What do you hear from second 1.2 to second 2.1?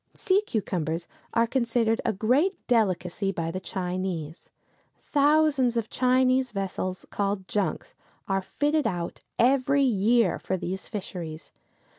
are considered